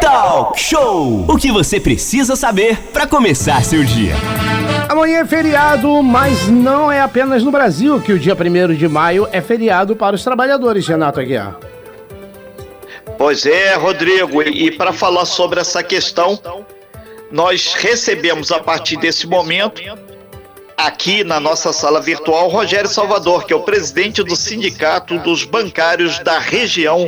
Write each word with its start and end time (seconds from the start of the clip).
Talk 0.00 0.58
Show! 0.58 1.26
O 1.28 1.36
que 1.36 1.52
você 1.52 1.78
precisa 1.78 2.34
saber 2.34 2.78
para 2.92 3.06
começar 3.06 3.62
seu 3.62 3.84
dia. 3.84 4.14
Amanhã 4.88 5.20
é 5.20 5.24
feriado, 5.26 6.02
mas 6.02 6.48
não 6.48 6.90
é 6.90 7.00
apenas 7.00 7.44
no 7.44 7.50
Brasil 7.50 8.00
que 8.00 8.12
o 8.12 8.18
dia 8.18 8.34
1 8.34 8.74
de 8.74 8.88
maio 8.88 9.28
é 9.30 9.40
feriado 9.40 9.94
para 9.94 10.16
os 10.16 10.24
trabalhadores, 10.24 10.88
Renato 10.88 11.20
Aguiar. 11.20 11.58
Pois 13.18 13.44
é, 13.44 13.74
Rodrigo, 13.74 14.42
e 14.42 14.70
para 14.70 14.92
falar 14.92 15.26
sobre 15.26 15.60
essa 15.60 15.82
questão, 15.82 16.40
nós 17.30 17.74
recebemos 17.74 18.50
a 18.50 18.58
partir 18.58 18.96
desse 18.96 19.26
momento 19.26 19.82
aqui 20.76 21.22
na 21.22 21.38
nossa 21.38 21.72
sala 21.72 22.00
virtual 22.00 22.48
Rogério 22.48 22.88
Salvador, 22.88 23.44
que 23.44 23.52
é 23.52 23.56
o 23.56 23.60
presidente 23.60 24.22
do 24.22 24.34
Sindicato 24.34 25.18
dos 25.18 25.44
Bancários 25.44 26.18
da 26.20 26.38
região 26.38 27.06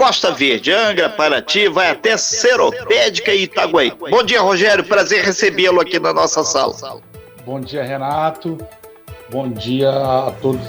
Costa 0.00 0.30
Verde, 0.30 0.72
Angra, 0.72 1.10
Paraty, 1.10 1.68
vai 1.68 1.90
até 1.90 2.16
Seropédica 2.16 3.34
e 3.34 3.42
Itaguaí. 3.42 3.92
Bom 4.10 4.22
dia, 4.22 4.40
Rogério, 4.40 4.82
prazer 4.82 5.22
recebê-lo 5.22 5.78
aqui 5.78 6.00
na 6.00 6.14
nossa 6.14 6.42
sala. 6.42 7.02
Bom 7.44 7.60
dia, 7.60 7.82
Renato. 7.82 8.56
Bom 9.28 9.50
dia 9.50 9.90
a 9.90 10.32
todos 10.40 10.62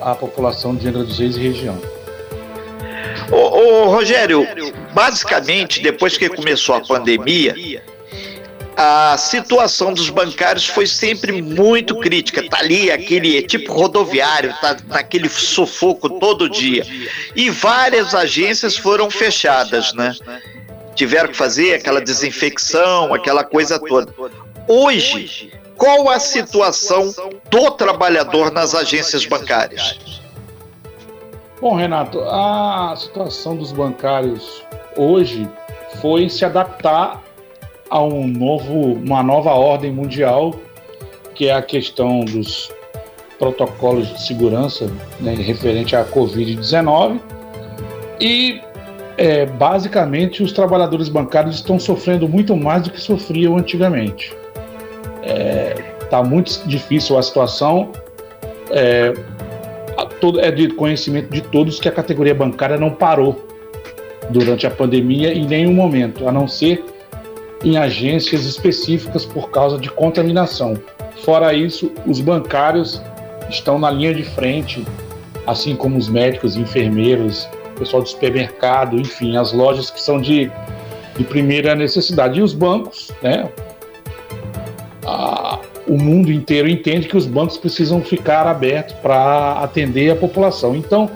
a 0.00 0.14
população 0.14 0.74
de 0.74 0.88
Angra 0.88 1.04
dos 1.04 1.18
Reis 1.18 1.36
e 1.36 1.40
região. 1.40 1.78
Ô, 3.30 3.36
ô, 3.36 3.84
Rogério, 3.90 4.48
basicamente, 4.94 5.82
depois 5.82 6.16
que 6.16 6.30
começou 6.30 6.74
a 6.74 6.80
pandemia, 6.80 7.84
a 8.80 9.16
situação 9.18 9.92
dos 9.92 10.08
bancários 10.08 10.68
foi 10.68 10.86
sempre 10.86 11.42
muito 11.42 11.96
crítica. 11.96 12.48
Tá 12.48 12.60
ali 12.60 12.92
aquele 12.92 13.42
tipo 13.42 13.72
rodoviário, 13.72 14.54
tá 14.60 14.76
naquele 14.86 15.28
sufoco 15.28 16.08
todo 16.20 16.48
dia. 16.48 16.86
E 17.34 17.50
várias 17.50 18.14
agências 18.14 18.76
foram 18.76 19.10
fechadas, 19.10 19.92
né? 19.94 20.14
Tiveram 20.94 21.28
que 21.28 21.36
fazer 21.36 21.74
aquela 21.74 22.00
desinfecção, 22.00 23.12
aquela 23.12 23.42
coisa 23.42 23.80
toda. 23.80 24.14
Hoje, 24.68 25.52
qual 25.76 26.08
a 26.08 26.20
situação 26.20 27.12
do 27.50 27.72
trabalhador 27.72 28.52
nas 28.52 28.76
agências 28.76 29.24
bancárias? 29.24 30.20
Bom, 31.60 31.74
Renato, 31.74 32.20
a 32.20 32.94
situação 32.96 33.56
dos 33.56 33.72
bancários 33.72 34.62
hoje 34.96 35.48
foi 36.00 36.28
se 36.28 36.44
adaptar 36.44 37.27
a 37.90 38.02
um 38.02 38.26
novo, 38.26 38.94
uma 38.94 39.22
nova 39.22 39.50
ordem 39.50 39.92
mundial, 39.92 40.54
que 41.34 41.48
é 41.48 41.54
a 41.54 41.62
questão 41.62 42.20
dos 42.20 42.70
protocolos 43.38 44.08
de 44.08 44.26
segurança 44.26 44.90
né, 45.20 45.34
referente 45.34 45.94
à 45.94 46.04
Covid-19. 46.04 47.20
E 48.20 48.60
é, 49.16 49.46
basicamente 49.46 50.42
os 50.42 50.52
trabalhadores 50.52 51.08
bancários 51.08 51.56
estão 51.56 51.78
sofrendo 51.78 52.28
muito 52.28 52.56
mais 52.56 52.82
do 52.82 52.90
que 52.90 53.00
sofriam 53.00 53.56
antigamente. 53.56 54.34
Está 55.22 55.32
é, 55.32 55.74
tá 56.10 56.22
muito 56.22 56.66
difícil 56.66 57.16
a 57.16 57.22
situação. 57.22 57.92
É, 58.70 59.12
é 60.40 60.50
de 60.50 60.68
conhecimento 60.68 61.30
de 61.32 61.40
todos 61.40 61.78
que 61.78 61.88
a 61.88 61.92
categoria 61.92 62.34
bancária 62.34 62.76
não 62.76 62.90
parou 62.90 63.46
durante 64.30 64.66
a 64.66 64.70
pandemia 64.70 65.32
em 65.32 65.46
nenhum 65.46 65.72
momento, 65.72 66.28
a 66.28 66.32
não 66.32 66.48
ser 66.48 66.84
em 67.62 67.76
agências 67.76 68.44
específicas 68.44 69.24
por 69.24 69.50
causa 69.50 69.78
de 69.78 69.90
contaminação. 69.90 70.78
Fora 71.24 71.52
isso, 71.52 71.90
os 72.06 72.20
bancários 72.20 73.02
estão 73.50 73.78
na 73.78 73.90
linha 73.90 74.14
de 74.14 74.22
frente, 74.22 74.84
assim 75.46 75.74
como 75.74 75.96
os 75.96 76.08
médicos, 76.08 76.56
enfermeiros, 76.56 77.48
pessoal 77.78 78.02
do 78.02 78.08
supermercado, 78.08 78.96
enfim, 78.96 79.36
as 79.36 79.52
lojas 79.52 79.90
que 79.90 80.00
são 80.00 80.20
de, 80.20 80.50
de 81.16 81.24
primeira 81.24 81.74
necessidade. 81.74 82.38
E 82.38 82.42
os 82.42 82.52
bancos, 82.52 83.10
né? 83.22 83.48
O 85.86 85.96
mundo 85.96 86.30
inteiro 86.30 86.68
entende 86.68 87.08
que 87.08 87.16
os 87.16 87.24
bancos 87.24 87.56
precisam 87.56 88.02
ficar 88.02 88.46
abertos 88.46 88.94
para 88.96 89.52
atender 89.62 90.10
a 90.10 90.16
população. 90.16 90.76
Então, 90.76 91.10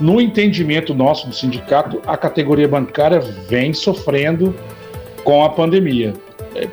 no 0.00 0.20
entendimento 0.20 0.92
nosso 0.92 1.28
do 1.28 1.34
sindicato, 1.34 2.02
a 2.04 2.16
categoria 2.16 2.66
bancária 2.66 3.20
vem 3.48 3.72
sofrendo 3.72 4.54
com 5.28 5.44
a 5.44 5.50
pandemia, 5.50 6.14
é, 6.54 6.66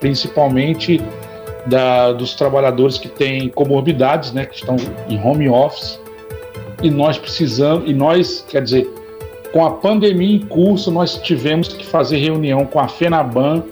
principalmente 0.00 1.00
da, 1.64 2.10
dos 2.10 2.34
trabalhadores 2.34 2.98
que 2.98 3.06
têm 3.06 3.48
comorbidades, 3.48 4.32
né, 4.32 4.46
que 4.46 4.56
estão 4.56 4.74
em 5.08 5.16
home 5.24 5.48
office, 5.48 6.00
e 6.82 6.90
nós 6.90 7.16
precisamos, 7.16 7.88
e 7.88 7.94
nós, 7.94 8.44
quer 8.48 8.64
dizer, 8.64 8.92
com 9.52 9.64
a 9.64 9.70
pandemia 9.70 10.38
em 10.38 10.40
curso, 10.40 10.90
nós 10.90 11.18
tivemos 11.18 11.68
que 11.68 11.86
fazer 11.86 12.16
reunião 12.16 12.66
com 12.66 12.80
a 12.80 12.88
FENABAN 12.88 13.62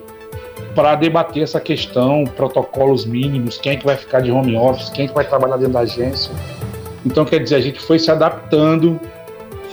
para 0.72 0.94
debater 0.94 1.42
essa 1.42 1.58
questão, 1.58 2.22
protocolos 2.22 3.04
mínimos, 3.04 3.58
quem 3.58 3.72
é 3.72 3.76
que 3.76 3.84
vai 3.84 3.96
ficar 3.96 4.20
de 4.20 4.30
home 4.30 4.54
office, 4.56 4.88
quem 4.88 5.06
é 5.06 5.08
que 5.08 5.14
vai 5.14 5.24
trabalhar 5.24 5.56
dentro 5.56 5.72
da 5.72 5.80
agência. 5.80 6.32
Então, 7.04 7.24
quer 7.24 7.40
dizer, 7.40 7.56
a 7.56 7.60
gente 7.60 7.80
foi 7.80 7.98
se 7.98 8.08
adaptando, 8.08 9.00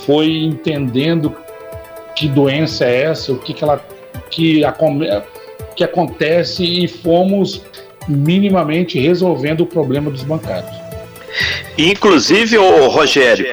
foi 0.07 0.37
entendendo 0.37 1.35
que 2.15 2.27
doença 2.27 2.85
é 2.85 3.03
essa, 3.03 3.31
o 3.31 3.37
que, 3.37 3.53
que 3.53 3.63
ela 3.63 3.79
que, 4.29 4.61
que 5.75 5.83
acontece 5.83 6.63
e 6.63 6.87
fomos 6.87 7.63
minimamente 8.07 8.99
resolvendo 8.99 9.61
o 9.61 9.65
problema 9.65 10.09
dos 10.09 10.23
bancários. 10.23 10.75
Inclusive, 11.77 12.57
o 12.57 12.87
Rogério, 12.87 13.45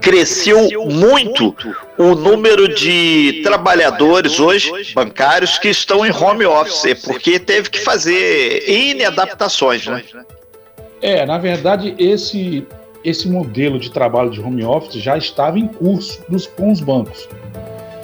cresceu 0.00 0.68
muito 0.90 1.54
o 1.96 2.14
número 2.14 2.74
de 2.74 3.40
trabalhadores 3.44 4.40
hoje, 4.40 4.70
bancários, 4.94 5.58
que 5.58 5.68
estão 5.68 6.04
em 6.04 6.10
home 6.10 6.44
office, 6.44 7.00
porque 7.04 7.38
teve 7.38 7.70
que 7.70 7.78
fazer 7.80 8.64
N 8.68 9.04
adaptações, 9.04 9.86
né? 9.86 10.02
É, 11.00 11.24
na 11.24 11.38
verdade, 11.38 11.94
esse, 11.98 12.66
esse 13.04 13.28
modelo 13.28 13.78
de 13.78 13.90
trabalho 13.90 14.30
de 14.30 14.40
home 14.40 14.64
office 14.64 15.00
já 15.00 15.16
estava 15.16 15.58
em 15.58 15.66
curso 15.66 16.20
nos, 16.28 16.46
com 16.46 16.70
os 16.70 16.80
bancos 16.80 17.28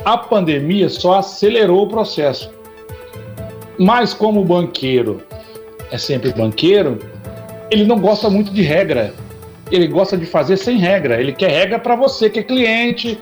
a 0.05 0.17
pandemia 0.17 0.89
só 0.89 1.19
acelerou 1.19 1.85
o 1.85 1.89
processo. 1.89 2.51
Mas 3.79 4.13
como 4.13 4.41
o 4.41 4.45
banqueiro 4.45 5.23
é 5.91 5.99
sempre 5.99 6.33
banqueiro, 6.33 6.99
ele 7.71 7.85
não 7.85 7.99
gosta 7.99 8.29
muito 8.29 8.53
de 8.53 8.63
regra. 8.63 9.13
Ele 9.71 9.87
gosta 9.87 10.17
de 10.17 10.27
fazer 10.27 10.57
sem 10.57 10.79
regra. 10.79 11.21
Ele 11.21 11.33
quer 11.33 11.51
regra 11.51 11.79
para 11.79 11.95
você 11.95 12.31
que 12.31 12.41
é 12.41 12.43
cliente, 12.43 13.21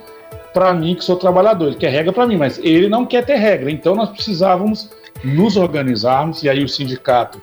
para 0.55 0.73
mim 0.73 0.95
que 0.95 1.05
sou 1.05 1.17
trabalhador. 1.17 1.69
Ele 1.69 1.77
quer 1.77 1.91
regra 1.91 2.13
para 2.13 2.27
mim, 2.27 2.37
mas 2.37 2.59
ele 2.59 2.89
não 2.89 3.05
quer 3.05 3.25
ter 3.25 3.37
regra. 3.37 3.71
Então 3.71 3.95
nós 3.95 4.11
precisávamos 4.11 4.91
nos 5.25 5.57
organizarmos 5.57 6.43
e 6.43 6.49
aí 6.49 6.63
o 6.63 6.69
sindicato 6.69 7.41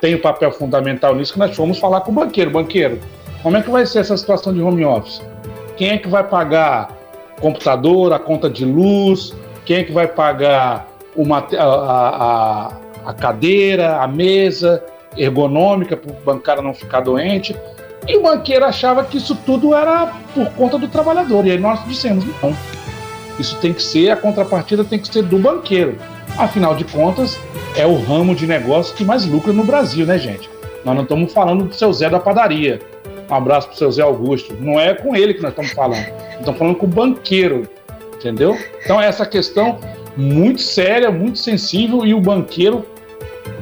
tem 0.00 0.14
o 0.14 0.18
um 0.18 0.20
papel 0.20 0.50
fundamental 0.52 1.14
nisso 1.14 1.32
que 1.32 1.38
nós 1.38 1.54
fomos 1.54 1.78
falar 1.78 2.02
com 2.02 2.12
o 2.12 2.14
banqueiro. 2.14 2.50
Banqueiro, 2.50 3.00
como 3.42 3.56
é 3.56 3.62
que 3.62 3.70
vai 3.70 3.86
ser 3.86 4.00
essa 4.00 4.16
situação 4.16 4.52
de 4.52 4.60
home 4.60 4.84
office? 4.84 5.22
Quem 5.76 5.90
é 5.90 5.98
que 5.98 6.08
vai 6.08 6.24
pagar 6.24 7.01
computador, 7.40 8.12
a 8.12 8.18
conta 8.18 8.48
de 8.48 8.64
luz, 8.64 9.34
quem 9.64 9.78
é 9.78 9.84
que 9.84 9.92
vai 9.92 10.06
pagar 10.06 10.88
uma, 11.16 11.38
a, 11.38 11.64
a, 11.64 12.72
a 13.06 13.14
cadeira, 13.14 13.96
a 13.96 14.08
mesa 14.08 14.82
ergonômica 15.16 15.96
para 15.96 16.10
o 16.10 16.14
bancário 16.24 16.62
não 16.62 16.74
ficar 16.74 17.00
doente. 17.00 17.56
E 18.06 18.16
o 18.16 18.22
banqueiro 18.22 18.64
achava 18.64 19.04
que 19.04 19.16
isso 19.16 19.36
tudo 19.46 19.74
era 19.74 20.12
por 20.34 20.50
conta 20.52 20.78
do 20.78 20.88
trabalhador. 20.88 21.46
E 21.46 21.52
aí 21.52 21.58
nós 21.58 21.84
dissemos, 21.86 22.24
não. 22.42 22.56
Isso 23.38 23.56
tem 23.60 23.72
que 23.72 23.82
ser, 23.82 24.10
a 24.10 24.16
contrapartida 24.16 24.84
tem 24.84 24.98
que 24.98 25.08
ser 25.08 25.22
do 25.22 25.38
banqueiro. 25.38 25.96
Afinal 26.36 26.74
de 26.74 26.84
contas, 26.84 27.38
é 27.76 27.86
o 27.86 28.00
ramo 28.02 28.34
de 28.34 28.46
negócio 28.46 28.94
que 28.94 29.04
mais 29.04 29.24
lucra 29.26 29.52
no 29.52 29.64
Brasil, 29.64 30.04
né, 30.04 30.18
gente? 30.18 30.50
Nós 30.84 30.94
não 30.94 31.02
estamos 31.02 31.32
falando 31.32 31.64
do 31.64 31.74
seu 31.74 31.92
Zé 31.92 32.10
da 32.10 32.18
padaria. 32.18 32.80
Um 33.32 33.34
abraço 33.34 33.68
para 33.68 33.74
o 33.74 33.78
seu 33.78 33.90
Zé 33.90 34.02
Augusto. 34.02 34.54
Não 34.60 34.78
é 34.78 34.92
com 34.94 35.16
ele 35.16 35.32
que 35.32 35.40
nós 35.40 35.52
estamos 35.52 35.72
falando. 35.72 36.06
Estamos 36.38 36.58
falando 36.58 36.76
com 36.76 36.84
o 36.84 36.88
banqueiro, 36.88 37.66
entendeu? 38.14 38.58
Então, 38.84 39.00
essa 39.00 39.24
questão 39.24 39.78
muito 40.14 40.60
séria, 40.60 41.10
muito 41.10 41.38
sensível, 41.38 42.04
e 42.04 42.12
o 42.12 42.20
banqueiro, 42.20 42.84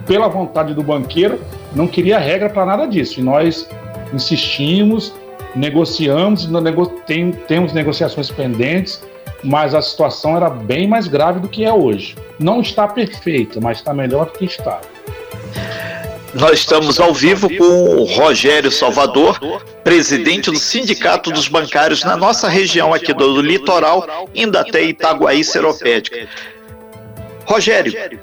pela 0.09 0.27
vontade 0.27 0.75
do 0.75 0.83
banqueiro, 0.83 1.41
não 1.73 1.87
queria 1.87 2.19
regra 2.19 2.50
para 2.50 2.67
nada 2.67 2.85
disso. 2.85 3.21
E 3.21 3.23
nós 3.23 3.69
insistimos, 4.12 5.15
negociamos, 5.55 6.49
nego 6.49 6.87
tem, 6.87 7.31
temos 7.31 7.73
negociações 7.73 8.29
pendentes, 8.29 9.00
mas 9.45 9.73
a 9.73 9.81
situação 9.81 10.37
era 10.37 10.50
bem 10.50 10.89
mais 10.89 11.06
grave 11.06 11.39
do 11.39 11.49
que 11.49 11.65
é 11.65 11.73
hoje. 11.73 12.17
Não 12.41 12.61
está 12.61 12.89
perfeita, 12.89 13.61
mas 13.61 13.79
está 13.79 13.95
melhor 13.95 14.27
do 14.27 14.33
que 14.33 14.47
estava. 14.47 14.90
Nós 16.32 16.61
estamos 16.61 17.00
ao 17.00 17.12
vivo 17.12 17.49
com 17.56 17.65
o 17.65 18.05
Rogério 18.05 18.71
Salvador, 18.71 19.41
presidente 19.82 20.50
do 20.50 20.59
Sindicato 20.59 21.31
dos 21.32 21.49
Bancários 21.49 22.05
na 22.05 22.17
nossa 22.17 22.49
região 22.49 22.94
aqui 22.94 23.12
do 23.12 23.41
litoral, 23.41 24.29
indo 24.32 24.56
até 24.56 24.82
Itaguaí 24.85 25.43
Seropédica. 25.43 26.29
Rogério, 27.44 28.21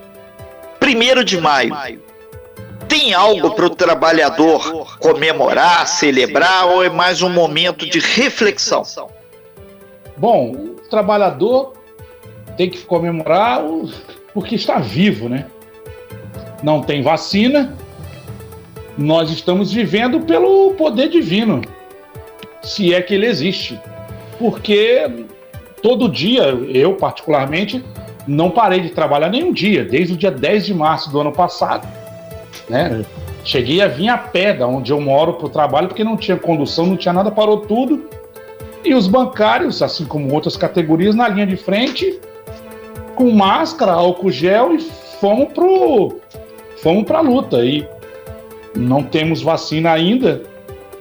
primeiro 0.80 1.22
de 1.22 1.40
maio, 1.40 2.02
tem 2.88 3.14
algo 3.14 3.52
para 3.52 3.66
o 3.66 3.70
trabalhador 3.70 4.98
comemorar, 5.00 5.86
celebrar 5.86 6.66
ou 6.68 6.84
é 6.84 6.90
mais 6.90 7.22
um 7.22 7.30
momento 7.30 7.86
de 7.86 8.00
reflexão? 8.00 8.84
Bom, 10.16 10.52
o 10.52 10.90
trabalhador 10.90 11.74
tem 12.56 12.70
que 12.70 12.80
comemorar 12.86 13.62
porque 14.34 14.56
está 14.56 14.80
vivo, 14.80 15.28
né? 15.28 15.46
Não 16.64 16.82
tem 16.82 17.04
vacina, 17.04 17.78
nós 18.98 19.30
estamos 19.30 19.72
vivendo 19.72 20.22
pelo 20.22 20.74
poder 20.74 21.10
divino, 21.10 21.62
se 22.64 22.94
é 22.94 23.02
que 23.02 23.14
ele 23.14 23.28
existe. 23.28 23.80
Porque 24.40 25.26
todo 25.82 26.10
dia, 26.10 26.44
eu 26.74 26.96
particularmente, 26.96 27.84
não 28.28 28.50
parei 28.50 28.82
de 28.82 28.90
trabalhar 28.90 29.30
nenhum 29.30 29.54
dia, 29.54 29.86
desde 29.86 30.14
o 30.14 30.18
dia 30.18 30.32
10 30.32 30.66
de 30.66 30.74
março 30.74 31.12
do 31.12 31.20
ano 31.20 31.32
passado. 31.32 31.88
Né? 32.70 33.06
Cheguei 33.44 33.82
a 33.82 33.88
vir 33.88 34.10
a 34.10 34.18
pé 34.18 34.54
da 34.54 34.68
onde 34.68 34.92
eu 34.92 35.00
moro 35.00 35.34
para 35.34 35.46
o 35.46 35.50
trabalho, 35.50 35.88
porque 35.88 36.04
não 36.04 36.18
tinha 36.18 36.38
condução, 36.38 36.86
não 36.86 36.98
tinha 36.98 37.14
nada, 37.14 37.32
parou 37.32 37.62
tudo. 37.62 38.10
E 38.84 38.94
os 38.94 39.08
bancários, 39.08 39.82
assim 39.82 40.06
como 40.06 40.34
outras 40.34 40.58
categorias, 40.58 41.16
na 41.16 41.28
linha 41.28 41.48
de 41.48 41.56
frente, 41.56 42.20
com 43.16 43.32
máscara, 43.32 43.94
álcool 43.94 44.32
gel 44.32 44.76
e 44.76 44.80
fomos 45.20 45.52
pro 45.54 46.20
fomos 46.82 47.06
para 47.06 47.20
a 47.20 47.22
luta. 47.22 47.64
E 47.64 47.88
não 48.78 49.04
temos 49.04 49.42
vacina 49.42 49.92
ainda. 49.92 50.42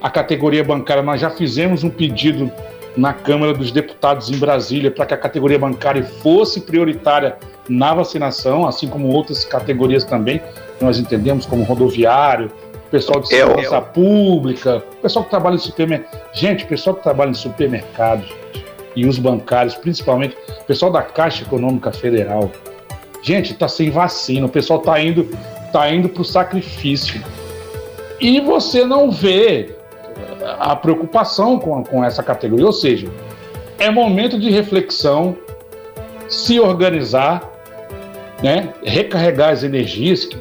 A 0.00 0.10
categoria 0.10 0.64
bancária, 0.64 1.02
nós 1.02 1.20
já 1.20 1.30
fizemos 1.30 1.84
um 1.84 1.90
pedido 1.90 2.50
na 2.96 3.12
Câmara 3.12 3.52
dos 3.52 3.70
Deputados 3.70 4.30
em 4.30 4.38
Brasília 4.38 4.90
para 4.90 5.04
que 5.06 5.14
a 5.14 5.16
categoria 5.16 5.58
bancária 5.58 6.02
fosse 6.02 6.60
prioritária 6.60 7.36
na 7.68 7.92
vacinação, 7.92 8.66
assim 8.66 8.88
como 8.88 9.08
outras 9.08 9.44
categorias 9.44 10.04
também, 10.04 10.40
que 10.78 10.84
nós 10.84 10.98
entendemos 10.98 11.44
como 11.44 11.62
rodoviário, 11.64 12.50
pessoal 12.90 13.20
de 13.20 13.28
segurança 13.28 13.80
pública, 13.80 14.82
pessoal 15.02 15.24
que 15.24 15.30
trabalha 15.30 15.56
em 15.56 15.58
supermercado. 15.58 16.30
Gente, 16.32 16.64
pessoal 16.64 16.96
que 16.96 17.02
trabalha 17.02 17.30
em 17.30 17.34
supermercados 17.34 18.32
e 18.94 19.04
os 19.06 19.18
bancários, 19.18 19.74
principalmente, 19.74 20.36
pessoal 20.66 20.90
da 20.90 21.02
Caixa 21.02 21.42
Econômica 21.42 21.92
Federal. 21.92 22.50
Gente, 23.22 23.52
está 23.52 23.68
sem 23.68 23.90
vacina, 23.90 24.46
o 24.46 24.48
pessoal 24.48 24.78
está 24.78 25.00
indo, 25.00 25.28
tá 25.72 25.92
indo 25.92 26.08
para 26.08 26.22
o 26.22 26.24
sacrifício. 26.24 27.22
E 28.20 28.40
você 28.40 28.84
não 28.84 29.10
vê 29.10 29.76
a 30.58 30.74
preocupação 30.74 31.58
com, 31.58 31.82
com 31.84 32.04
essa 32.04 32.22
categoria. 32.22 32.66
Ou 32.66 32.72
seja, 32.72 33.08
é 33.78 33.90
momento 33.90 34.38
de 34.38 34.50
reflexão, 34.50 35.36
se 36.28 36.58
organizar, 36.58 37.52
né, 38.42 38.72
recarregar 38.84 39.50
as 39.50 39.62
energias 39.62 40.24
que 40.24 40.36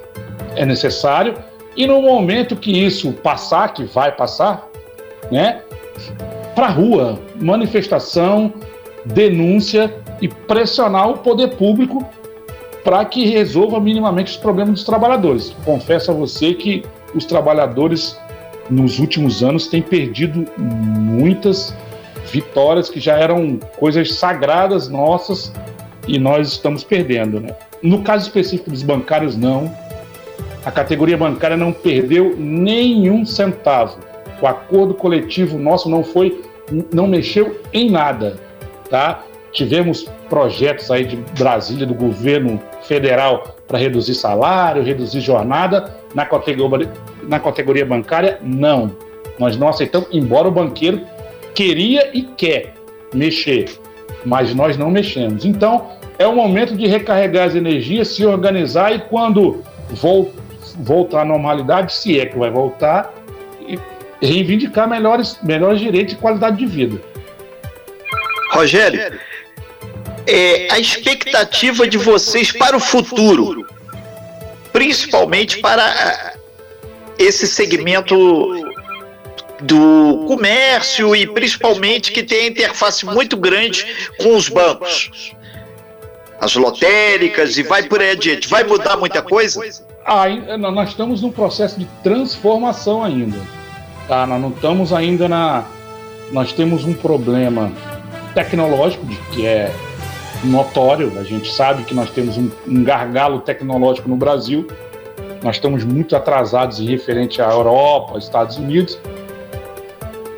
é 0.55 0.65
necessário, 0.65 1.35
e 1.75 1.85
no 1.85 2.01
momento 2.01 2.55
que 2.55 2.71
isso 2.71 3.11
passar, 3.11 3.73
que 3.73 3.83
vai 3.83 4.11
passar, 4.11 4.69
né, 5.31 5.61
para 6.55 6.67
a 6.67 6.69
rua, 6.69 7.19
manifestação, 7.35 8.53
denúncia 9.05 9.93
e 10.21 10.27
pressionar 10.27 11.09
o 11.09 11.17
poder 11.17 11.49
público 11.55 12.05
para 12.83 13.03
que 13.03 13.25
resolva 13.25 13.79
minimamente 13.79 14.31
os 14.31 14.37
problemas 14.37 14.75
dos 14.75 14.83
trabalhadores. 14.83 15.55
Confesso 15.65 16.11
a 16.11 16.13
você 16.13 16.53
que 16.53 16.83
os 17.15 17.25
trabalhadores 17.25 18.17
nos 18.69 18.99
últimos 18.99 19.43
anos 19.43 19.67
têm 19.67 19.81
perdido 19.81 20.45
muitas 20.57 21.73
vitórias 22.31 22.89
que 22.89 22.99
já 22.99 23.17
eram 23.17 23.57
coisas 23.77 24.13
sagradas 24.15 24.89
nossas 24.89 25.51
e 26.07 26.19
nós 26.19 26.49
estamos 26.49 26.83
perdendo, 26.83 27.39
né? 27.39 27.55
No 27.81 28.01
caso 28.01 28.27
específico 28.27 28.69
dos 28.69 28.83
bancários, 28.83 29.35
não. 29.35 29.71
A 30.65 30.71
categoria 30.71 31.17
bancária 31.17 31.55
não 31.55 31.71
perdeu 31.71 32.35
nenhum 32.37 33.25
centavo. 33.25 33.99
O 34.41 34.47
acordo 34.47 34.93
coletivo 34.93 35.57
nosso 35.57 35.89
não 35.89 36.03
foi, 36.03 36.41
não 36.91 37.07
mexeu 37.07 37.61
em 37.71 37.89
nada, 37.89 38.39
tá? 38.89 39.23
Tivemos 39.55 40.03
projetos 40.29 40.91
aí 40.91 41.05
de 41.05 41.15
Brasília, 41.15 41.87
do 41.87 41.93
governo 41.93 42.61
federal, 42.83 43.55
para 43.65 43.79
reduzir 43.79 44.13
salário, 44.13 44.83
reduzir 44.83 45.21
jornada. 45.21 45.95
Na 46.13 46.25
categoria, 46.25 46.91
na 47.23 47.39
categoria 47.39 47.85
bancária, 47.85 48.37
não. 48.41 48.95
Nós 49.39 49.55
não 49.55 49.69
aceitamos, 49.69 50.09
embora 50.11 50.49
o 50.49 50.51
banqueiro 50.51 51.01
queria 51.53 52.09
e 52.13 52.23
quer 52.23 52.73
mexer, 53.13 53.69
mas 54.25 54.53
nós 54.53 54.77
não 54.77 54.91
mexemos. 54.91 55.45
Então, 55.45 55.89
é 56.19 56.27
o 56.27 56.35
momento 56.35 56.75
de 56.75 56.85
recarregar 56.85 57.47
as 57.47 57.55
energias, 57.55 58.09
se 58.09 58.25
organizar 58.25 58.93
e 58.93 58.99
quando 58.99 59.63
voltar 60.79 61.21
à 61.21 61.25
normalidade, 61.25 61.93
se 61.93 62.19
é 62.19 62.25
que 62.25 62.37
vai 62.37 62.51
voltar, 62.51 63.13
reivindicar 64.21 64.89
melhores, 64.89 65.39
melhores 65.41 65.79
direitos 65.79 66.13
e 66.13 66.17
qualidade 66.17 66.57
de 66.57 66.65
vida. 66.65 67.01
Rogério, 68.51 68.99
é, 70.27 70.67
a 70.71 70.79
expectativa 70.79 71.87
de 71.87 71.97
vocês 71.97 72.51
para 72.51 72.75
o 72.75 72.79
futuro, 72.79 73.65
principalmente 74.71 75.59
para 75.59 76.35
esse 77.17 77.47
segmento 77.47 78.15
do 79.61 80.25
comércio 80.27 81.15
e 81.15 81.25
principalmente 81.27 82.11
que 82.11 82.23
tem 82.23 82.47
interface 82.47 83.05
muito 83.05 83.37
grande 83.37 83.85
com 84.19 84.35
os 84.35 84.49
bancos, 84.49 85.33
as 86.39 86.55
lotéricas 86.55 87.57
e 87.57 87.63
vai 87.63 87.83
por 87.83 88.01
aí 88.01 88.11
adiante. 88.11 88.47
Vai 88.49 88.63
mudar 88.63 88.97
muita 88.97 89.21
coisa? 89.21 89.61
Ah, 90.05 90.27
nós 90.57 90.89
estamos 90.89 91.21
num 91.21 91.31
processo 91.31 91.79
de 91.79 91.85
transformação 92.03 93.03
ainda. 93.03 93.39
Tá? 94.07 94.27
Nós 94.27 94.41
não 94.41 94.49
estamos 94.49 94.93
ainda 94.93 95.27
na. 95.27 95.65
Nós 96.31 96.51
temos 96.51 96.83
um 96.85 96.93
problema 96.93 97.71
tecnológico 98.33 99.05
de, 99.05 99.15
que 99.31 99.45
é 99.45 99.73
notório. 100.45 101.11
A 101.19 101.23
gente 101.23 101.51
sabe 101.51 101.83
que 101.83 101.93
nós 101.93 102.09
temos 102.11 102.37
um, 102.37 102.49
um 102.67 102.83
gargalo 102.83 103.39
tecnológico 103.39 104.09
no 104.09 104.15
Brasil. 104.15 104.67
Nós 105.43 105.57
estamos 105.57 105.83
muito 105.83 106.15
atrasados 106.15 106.79
em 106.79 106.85
referente 106.85 107.41
à 107.41 107.49
Europa, 107.49 108.17
Estados 108.17 108.57
Unidos. 108.57 108.99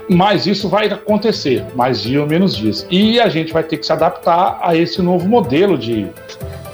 Mas 0.10 0.48
isso 0.48 0.70
vai 0.70 0.88
acontecer, 0.88 1.66
mais 1.76 2.02
dia 2.02 2.22
ou 2.22 2.28
menos 2.28 2.56
dias. 2.56 2.88
E 2.90 3.20
a 3.20 3.28
gente 3.28 3.52
vai 3.52 3.64
ter 3.64 3.78
que 3.78 3.86
se 3.86 3.92
adaptar 3.92 4.60
a 4.62 4.76
esse 4.76 5.02
novo 5.02 5.28
modelo 5.28 5.78
de 5.78 6.08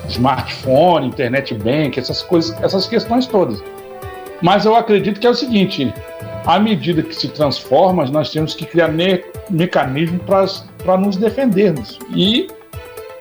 smartphone, 0.07 1.07
internet 1.07 1.53
bank, 1.55 1.99
essas 1.99 2.21
coisas, 2.21 2.55
essas 2.61 2.87
questões 2.87 3.25
todas. 3.25 3.63
Mas 4.41 4.65
eu 4.65 4.75
acredito 4.75 5.19
que 5.19 5.25
é 5.25 5.29
o 5.29 5.33
seguinte: 5.33 5.91
à 6.45 6.59
medida 6.59 7.01
que 7.01 7.15
se 7.15 7.27
transforma, 7.29 8.05
nós 8.05 8.29
temos 8.29 8.53
que 8.53 8.65
criar 8.65 8.89
me 8.89 9.23
mecanismos 9.49 10.21
para 10.83 10.97
nos 10.97 11.17
defendermos. 11.17 11.97
E 12.15 12.47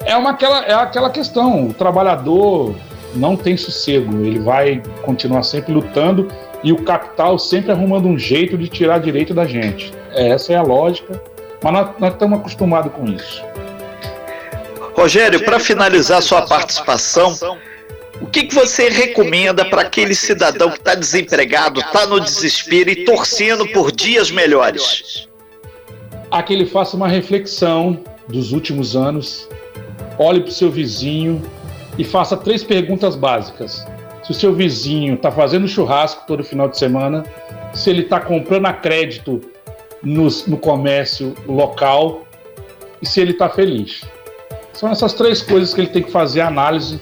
é, 0.04 0.16
uma, 0.16 0.31
aquela, 0.31 0.64
é 0.64 0.75
aquela 0.75 1.10
questão: 1.10 1.69
o 1.69 1.75
trabalhador 1.75 2.75
não 3.14 3.37
tem 3.37 3.56
sossego, 3.56 4.25
ele 4.25 4.38
vai 4.38 4.82
continuar 5.02 5.42
sempre 5.42 5.73
lutando 5.73 6.28
e 6.62 6.73
o 6.73 6.82
capital 6.82 7.38
sempre 7.38 7.73
arrumando 7.73 8.06
um 8.06 8.18
jeito 8.18 8.56
de 8.56 8.68
tirar 8.68 8.99
direito 8.99 9.35
da 9.35 9.44
gente. 9.44 9.92
Essa 10.12 10.52
é 10.52 10.56
a 10.56 10.62
lógica, 10.62 11.21
mas 11.62 11.73
nós, 11.73 11.88
nós 11.99 12.12
estamos 12.12 12.38
acostumados 12.38 12.92
com 12.92 13.06
isso. 13.06 13.42
Rogério, 14.94 15.44
para 15.44 15.59
finalizar 15.59 16.23
sua 16.23 16.42
participação, 16.42 17.59
o 18.21 18.26
que, 18.26 18.44
que 18.44 18.54
você 18.54 18.88
recomenda 18.88 19.64
para 19.64 19.82
aquele 19.82 20.14
cidadão 20.14 20.71
que 20.71 20.78
está 20.78 20.94
desempregado, 20.94 21.80
está 21.80 22.06
no 22.06 22.21
desespero 22.21 22.90
e 22.90 23.04
torcendo 23.04 23.66
por 23.68 23.90
dias 23.90 24.30
melhores? 24.30 25.28
A 26.30 26.42
que 26.42 26.52
ele 26.52 26.66
faça 26.66 26.97
uma 26.97 27.09
reflexão 27.09 27.99
dos 28.28 28.52
últimos 28.52 28.94
anos, 28.94 29.49
olhe 30.19 30.40
para 30.40 30.50
o 30.50 30.52
seu 30.52 30.71
vizinho 30.71 31.42
e 31.99 32.04
faça 32.04 32.37
três 32.37 32.62
perguntas 32.64 33.16
básicas. 33.16 33.87
Se 34.23 34.31
o 34.31 34.35
seu 34.35 34.54
vizinho 34.54 35.14
está 35.14 35.31
fazendo 35.31 35.66
churrasco 35.66 36.25
todo 36.26 36.45
final 36.45 36.69
de 36.69 36.78
semana, 36.78 37.25
se 37.75 37.90
ele 37.90 38.02
está 38.02 38.21
comprando 38.21 38.66
a 38.66 38.73
crédito 38.73 39.40
no, 40.02 40.57
comércio 40.59 41.35
local 41.47 42.23
e 43.00 43.07
se 43.07 43.21
ele 43.21 43.33
está 43.33 43.49
feliz. 43.49 44.02
São 44.73 44.90
essas 44.90 45.12
três 45.12 45.42
coisas 45.42 45.75
que 45.75 45.81
ele 45.81 45.90
tem 45.90 46.02
que 46.02 46.11
fazer 46.11 46.40
a 46.40 46.49
análise. 46.49 47.00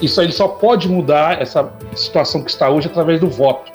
Isso 0.00 0.20
aí 0.20 0.26
ele 0.26 0.32
só 0.32 0.46
pode 0.46 0.88
mudar 0.88 1.40
essa 1.40 1.72
situação 1.94 2.42
que 2.42 2.50
está 2.50 2.68
hoje 2.68 2.86
através 2.86 3.20
do 3.20 3.28
voto. 3.28 3.72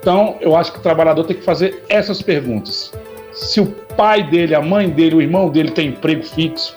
Então, 0.00 0.36
eu 0.40 0.56
acho 0.56 0.72
que 0.72 0.78
o 0.78 0.82
trabalhador 0.82 1.24
tem 1.24 1.36
que 1.36 1.44
fazer 1.44 1.84
essas 1.88 2.22
perguntas. 2.22 2.92
Se 3.32 3.60
o 3.60 3.66
pai 3.96 4.22
dele, 4.22 4.54
a 4.54 4.62
mãe 4.62 4.88
dele, 4.88 5.16
o 5.16 5.22
irmão 5.22 5.50
dele 5.50 5.70
tem 5.70 5.88
emprego 5.88 6.24
fixo, 6.24 6.76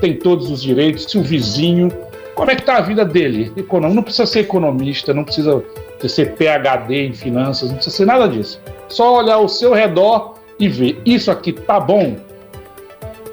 tem 0.00 0.14
todos 0.14 0.50
os 0.50 0.62
direitos, 0.62 1.04
se 1.04 1.18
o 1.18 1.22
vizinho, 1.22 1.90
como 2.34 2.50
é 2.50 2.54
que 2.54 2.62
está 2.62 2.76
a 2.76 2.80
vida 2.80 3.04
dele? 3.04 3.52
Econômico, 3.56 3.96
não 3.96 4.02
precisa 4.02 4.26
ser 4.26 4.40
economista, 4.40 5.12
não 5.12 5.24
precisa 5.24 5.62
ser 6.06 6.34
PhD 6.34 7.06
em 7.06 7.12
finanças, 7.12 7.68
não 7.68 7.76
precisa 7.76 7.96
ser 7.96 8.06
nada 8.06 8.28
disso. 8.28 8.60
Só 8.88 9.18
olhar 9.18 9.34
ao 9.34 9.48
seu 9.48 9.74
redor 9.74 10.34
e 10.58 10.68
ver, 10.68 11.00
isso 11.04 11.30
aqui 11.30 11.52
tá 11.52 11.80
bom? 11.80 12.16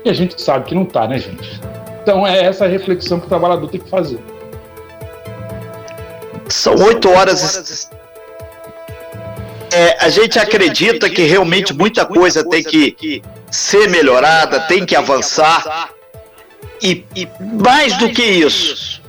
E 0.03 0.09
a 0.09 0.13
gente 0.13 0.41
sabe 0.41 0.65
que 0.65 0.75
não 0.75 0.85
tá, 0.85 1.07
né, 1.07 1.17
gente? 1.17 1.59
Então 2.01 2.25
é 2.25 2.43
essa 2.43 2.67
reflexão 2.67 3.19
que 3.19 3.25
o 3.25 3.29
trabalhador 3.29 3.67
tem 3.69 3.79
que 3.79 3.89
fazer. 3.89 4.19
São 6.47 6.75
oito 6.75 7.09
horas. 7.09 7.89
É, 9.71 9.97
a 10.05 10.09
gente 10.09 10.37
acredita 10.37 11.09
que 11.09 11.23
realmente 11.23 11.73
muita 11.73 12.05
coisa 12.05 12.47
tem 12.47 12.63
que 12.63 13.21
ser 13.49 13.89
melhorada, 13.89 14.61
tem 14.61 14.85
que 14.85 14.95
avançar. 14.95 15.89
E, 16.81 17.05
e 17.15 17.27
mais 17.61 17.97
do 17.97 18.09
que 18.09 18.23
isso, 18.23 19.01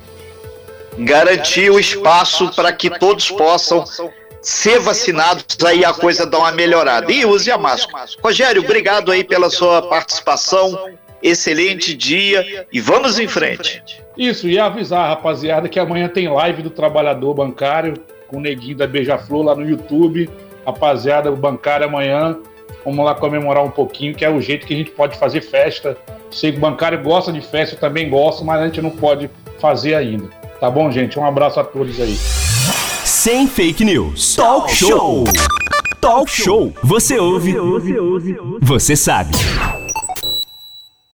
garantir 0.98 1.70
o 1.70 1.78
espaço 1.78 2.54
para 2.54 2.72
que 2.72 2.90
todos 2.98 3.30
possam 3.30 3.84
ser 4.40 4.78
vacinados, 4.78 5.44
aí 5.64 5.84
a 5.84 5.92
coisa 5.92 6.24
dá 6.24 6.38
uma 6.38 6.52
melhorada. 6.52 7.10
E 7.10 7.24
use 7.24 7.50
a 7.50 7.58
máscara. 7.58 8.06
Rogério, 8.22 8.62
obrigado 8.62 9.10
aí 9.10 9.24
pela 9.24 9.50
sua 9.50 9.82
participação. 9.82 10.94
Excelente 11.22 11.94
dia 11.94 12.66
e 12.72 12.80
vamos 12.80 13.18
em 13.18 13.26
frente. 13.26 13.82
Isso, 14.16 14.48
e 14.48 14.58
avisar, 14.58 15.08
rapaziada, 15.08 15.68
que 15.68 15.80
amanhã 15.80 16.08
tem 16.08 16.28
live 16.28 16.62
do 16.62 16.70
trabalhador 16.70 17.34
bancário 17.34 17.94
com 18.28 18.38
o 18.38 18.40
neguinho 18.40 18.76
da 18.76 18.86
Beija-Flor 18.86 19.44
lá 19.44 19.54
no 19.54 19.68
YouTube. 19.68 20.30
Rapaziada, 20.64 21.30
o 21.30 21.36
bancário 21.36 21.86
amanhã. 21.86 22.38
Vamos 22.86 23.04
lá 23.04 23.16
comemorar 23.16 23.64
um 23.64 23.70
pouquinho, 23.70 24.14
que 24.14 24.24
é 24.24 24.30
o 24.30 24.40
jeito 24.40 24.64
que 24.64 24.72
a 24.72 24.76
gente 24.76 24.92
pode 24.92 25.18
fazer 25.18 25.40
festa. 25.40 25.98
Sei 26.30 26.52
que 26.52 26.58
o 26.58 26.60
bancário 26.60 27.02
gosta 27.02 27.32
de 27.32 27.40
festa, 27.40 27.74
eu 27.74 27.80
também 27.80 28.08
gosto, 28.08 28.44
mas 28.44 28.60
a 28.60 28.64
gente 28.66 28.80
não 28.80 28.90
pode 28.90 29.28
fazer 29.60 29.94
ainda. 29.94 30.28
Tá 30.60 30.70
bom, 30.70 30.88
gente? 30.92 31.18
Um 31.18 31.26
abraço 31.26 31.58
a 31.58 31.64
todos 31.64 32.00
aí. 32.00 32.14
Sem 33.04 33.48
fake 33.48 33.84
news. 33.84 34.36
Talk 34.36 34.72
show. 34.72 35.24
Talk 36.00 36.30
show. 36.30 36.72
Você 36.84 37.18
ouve. 37.18 37.56
Você 38.62 38.94
sabe. 38.94 39.32